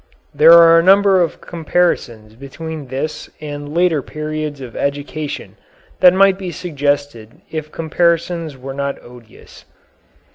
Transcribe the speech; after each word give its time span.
There 0.33 0.53
are 0.53 0.79
a 0.79 0.83
number 0.83 1.21
of 1.21 1.41
comparisons 1.41 2.33
between 2.33 2.87
this 2.87 3.29
and 3.39 3.71
later 3.71 4.01
periods 4.01 4.59
of 4.59 4.75
education 4.75 5.57
that 5.99 6.11
might 6.11 6.39
be 6.39 6.49
suggested 6.51 7.39
if 7.51 7.71
comparisons 7.71 8.57
were 8.57 8.73
not 8.73 8.97
odious. 9.03 9.63